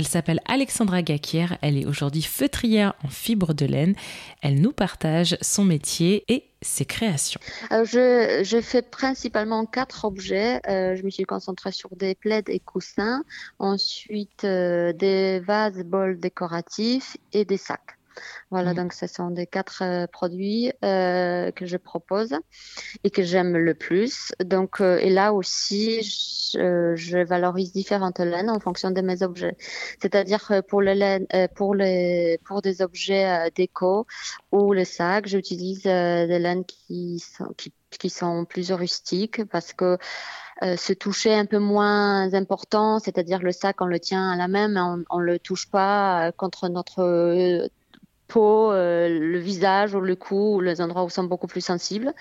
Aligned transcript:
Elle 0.00 0.08
s'appelle 0.08 0.40
Alexandra 0.46 1.02
Gakier. 1.02 1.44
Elle 1.60 1.76
est 1.76 1.84
aujourd'hui 1.84 2.22
feutrière 2.22 2.94
en 3.04 3.08
fibre 3.08 3.52
de 3.52 3.66
laine. 3.66 3.94
Elle 4.40 4.58
nous 4.58 4.72
partage 4.72 5.36
son 5.42 5.62
métier 5.62 6.24
et 6.28 6.44
ses 6.62 6.86
créations. 6.86 7.38
je, 7.70 8.40
je, 8.42 8.60
fais 8.62 8.80
principalement 8.80 9.66
quatre 9.66 10.06
objets. 10.06 10.62
Euh, 10.70 10.96
je 10.96 11.02
me 11.02 11.10
suis 11.10 11.24
concentrée 11.24 11.72
sur 11.72 11.94
des 11.96 12.14
plaids 12.14 12.44
et 12.48 12.60
coussins, 12.60 13.24
ensuite 13.58 14.44
euh, 14.44 14.94
des 14.94 15.38
vases, 15.40 15.84
bols 15.84 16.18
décoratifs 16.18 17.18
et 17.34 17.44
des 17.44 17.58
sacs. 17.58 17.98
Voilà, 18.50 18.72
mmh. 18.72 18.76
donc 18.76 18.92
ce 18.92 19.06
sont 19.06 19.30
des 19.30 19.46
quatre 19.46 19.82
euh, 19.82 20.06
produits 20.06 20.72
euh, 20.84 21.50
que 21.52 21.66
je 21.66 21.76
propose 21.76 22.34
et 23.04 23.10
que 23.10 23.22
j'aime 23.22 23.56
le 23.56 23.74
plus. 23.74 24.32
Donc, 24.44 24.80
euh, 24.80 24.98
et 24.98 25.10
là 25.10 25.32
aussi, 25.32 26.02
je, 26.02 26.94
je, 26.96 27.18
valorise 27.18 27.72
différentes 27.72 28.18
laines 28.18 28.50
en 28.50 28.60
fonction 28.60 28.90
de 28.90 29.00
mes 29.00 29.22
objets. 29.22 29.56
C'est-à-dire 30.00 30.62
pour 30.68 30.82
les 30.82 30.94
laines, 30.94 31.26
pour 31.54 31.74
les, 31.74 32.38
pour 32.44 32.62
des 32.62 32.82
objets 32.82 33.50
déco 33.54 34.06
ou 34.52 34.72
le 34.72 34.84
sac, 34.84 35.26
j'utilise 35.26 35.82
des 35.82 36.38
laines 36.38 36.64
qui 36.64 37.20
sont, 37.20 37.52
qui, 37.56 37.72
qui 37.90 38.10
sont 38.10 38.44
plus 38.44 38.72
rustiques 38.72 39.44
parce 39.46 39.72
que 39.72 39.98
euh, 40.62 40.76
se 40.76 40.92
toucher 40.92 41.34
un 41.34 41.46
peu 41.46 41.58
moins 41.58 42.34
important, 42.34 42.98
c'est-à-dire 42.98 43.40
le 43.40 43.50
sac 43.50 43.80
on 43.80 43.86
le 43.86 43.98
tient 43.98 44.30
à 44.30 44.36
la 44.36 44.46
main, 44.46 44.68
mais 44.68 44.80
on, 44.80 45.04
on 45.08 45.18
le 45.18 45.38
touche 45.38 45.70
pas 45.70 46.32
contre 46.32 46.68
notre 46.68 47.70
peau, 48.30 48.72
euh, 48.72 49.08
le 49.08 49.38
visage 49.38 49.94
ou 49.94 50.00
le 50.00 50.16
cou, 50.16 50.56
ou 50.56 50.60
les 50.60 50.80
endroits 50.80 51.04
où 51.04 51.10
sont 51.10 51.24
beaucoup 51.24 51.48
plus 51.48 51.60
sensibles. 51.60 52.12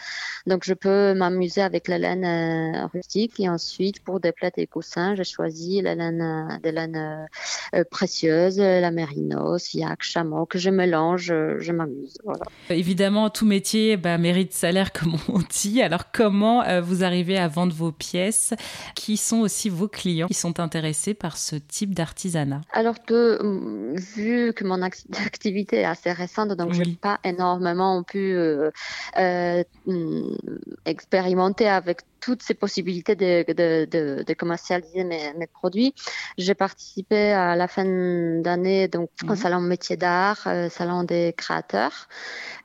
Donc 0.48 0.64
je 0.66 0.74
peux 0.74 1.14
m'amuser 1.14 1.62
avec 1.62 1.88
la 1.88 1.98
laine 1.98 2.26
euh, 2.26 2.88
rustique 2.94 3.40
et 3.40 3.48
ensuite 3.48 4.04
pour 4.04 4.20
des 4.20 4.32
plaies 4.32 4.52
et 4.58 4.68
coussins, 4.68 5.16
j'ai 5.16 5.24
choisi 5.24 5.82
la 5.82 5.96
laine, 5.96 6.22
euh, 6.22 6.58
des 6.64 6.72
laines 6.72 7.28
précieuses, 7.92 8.60
la 8.60 8.92
mérinos, 8.92 9.74
yak, 9.74 10.02
chameau 10.02 10.46
que 10.46 10.58
je 10.58 10.70
mélange, 10.70 11.28
je 11.28 11.72
m'amuse. 11.72 12.18
Voilà. 12.24 12.46
Évidemment, 12.70 13.30
tout 13.30 13.46
métier 13.46 13.96
bah, 13.96 14.18
mérite 14.18 14.54
salaire 14.54 14.92
comme 14.98 15.16
on 15.28 15.40
dit. 15.50 15.82
Alors 15.82 16.12
comment 16.12 16.64
vous 16.82 17.04
arrivez 17.04 17.38
à 17.38 17.48
vendre 17.48 17.74
vos 17.74 17.92
pièces? 17.92 18.54
Qui 18.96 19.18
sont 19.18 19.40
aussi 19.42 19.70
vos 19.70 19.88
clients 19.88 20.28
qui 20.28 20.34
sont 20.34 20.60
intéressés 20.60 21.14
par 21.14 21.38
ce 21.38 21.56
type 21.56 21.94
d'artisanat? 21.94 22.62
Alors 22.74 23.04
que 23.06 23.40
vu 24.16 24.54
que 24.54 24.64
mon 24.64 24.82
activité 25.26 25.78
est 25.78 25.86
assez 26.00 26.12
récente, 26.12 26.52
donc 26.54 26.74
je 26.74 26.84
n'ai 26.84 26.96
pas 26.96 27.20
énormément 27.24 28.04
pu 28.04 28.34
euh, 28.34 28.72
euh, 29.18 29.64
mm, 29.86 30.36
expérimenter 30.86 31.68
avec 31.68 32.02
toutes 32.20 32.44
ces 32.44 32.54
possibilités 32.54 33.16
de, 33.16 33.46
de, 33.48 33.86
de, 33.86 34.24
de 34.24 34.34
commercialiser 34.34 35.04
mes, 35.04 35.34
mes, 35.34 35.48
produits. 35.48 35.94
J'ai 36.38 36.54
participé 36.54 37.32
à 37.32 37.56
la 37.56 37.68
fin 37.68 37.86
d'année 37.86 38.88
donc 38.88 39.10
au 39.28 39.36
salon 39.36 39.62
métier 39.62 39.98
d'art, 39.98 40.44
euh, 40.48 40.70
salon 40.70 41.04
des 41.04 41.34
créateurs, 41.36 42.08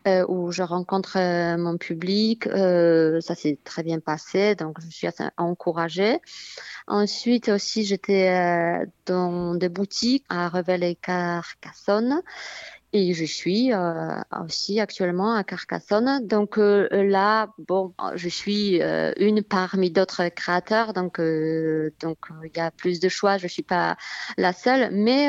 euh, 0.06 0.24
où 0.28 0.50
je 0.50 0.62
rencontre 0.62 1.18
euh, 1.18 1.56
mon 1.56 1.76
public. 1.76 2.44
Ça 2.44 3.34
s'est 3.34 3.58
très 3.64 3.82
bien 3.82 4.00
passé, 4.00 4.54
donc 4.54 4.78
je 4.80 4.90
suis 4.90 5.06
assez 5.06 5.24
encouragée. 5.36 6.18
Ensuite 6.86 7.48
aussi, 7.48 7.84
j'étais 7.84 8.84
dans 9.06 9.54
des 9.54 9.68
boutiques 9.68 10.24
à 10.28 10.48
Revel 10.48 10.82
et 10.82 10.96
Carcassonne 10.96 12.22
et 12.94 13.12
je 13.12 13.24
suis 13.24 13.72
euh, 13.72 14.20
aussi 14.44 14.78
actuellement 14.78 15.34
à 15.34 15.42
Carcassonne. 15.42 16.24
Donc 16.26 16.58
euh, 16.58 16.86
là, 16.92 17.48
bon, 17.66 17.92
je 18.14 18.28
suis 18.28 18.80
euh, 18.80 19.12
une 19.18 19.42
parmi 19.42 19.90
d'autres 19.90 20.28
créateurs, 20.28 20.92
donc 20.92 21.20
donc 22.00 22.18
il 22.44 22.56
y 22.56 22.60
a 22.60 22.70
plus 22.70 23.00
de 23.00 23.08
choix. 23.08 23.36
Je 23.36 23.48
suis 23.48 23.64
pas 23.64 23.96
la 24.38 24.52
seule, 24.52 24.90
mais 24.92 25.28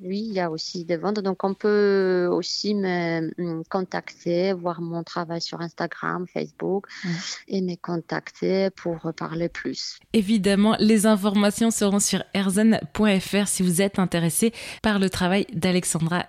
oui, 0.00 0.26
il 0.28 0.32
y 0.32 0.40
a 0.40 0.50
aussi 0.50 0.84
des 0.84 0.96
ventes. 0.96 1.20
Donc 1.20 1.44
on 1.44 1.54
peut 1.54 2.28
aussi 2.30 2.74
me, 2.74 3.62
contacter, 3.70 4.52
voir 4.52 4.80
mon 4.80 5.04
travail 5.04 5.40
sur 5.40 5.60
Instagram, 5.60 6.26
Facebook, 6.26 6.86
mmh. 7.04 7.08
et 7.46 7.60
me 7.60 7.76
contacter 7.76 8.70
pour 8.70 8.98
parler 9.16 9.48
plus. 9.48 9.98
Évidemment, 10.12 10.74
les 10.80 11.06
informations 11.06 11.70
seront 11.70 12.00
sur 12.00 12.24
erzen.fr 12.34 13.46
si 13.46 13.62
vous 13.62 13.80
êtes 13.80 14.00
intéressé 14.00 14.52
par 14.82 14.98
le 14.98 15.08
travail 15.08 15.46
d'Alexandra 15.52 16.24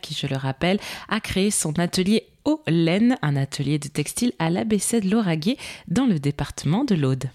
Qui, 0.00 0.14
je 0.14 0.26
le 0.26 0.36
rappelle, 0.36 0.78
a 1.08 1.20
créé 1.20 1.50
son 1.50 1.78
atelier 1.78 2.26
au 2.44 2.62
laine, 2.66 3.16
un 3.22 3.36
atelier 3.36 3.78
de 3.78 3.88
textile 3.88 4.32
à 4.38 4.50
l'ABC 4.50 5.00
de 5.00 5.10
Lauragais 5.10 5.56
dans 5.88 6.06
le 6.06 6.18
département 6.18 6.84
de 6.84 6.94
l'Aude. 6.94 7.30